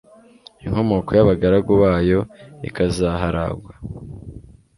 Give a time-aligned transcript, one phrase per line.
[0.63, 2.19] inkomoko y'abagaragu bayo
[2.67, 3.73] ikazaharagwa